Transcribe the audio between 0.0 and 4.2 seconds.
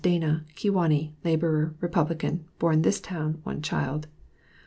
DANA, Kewanee; laborer; Rep; born this town; one child.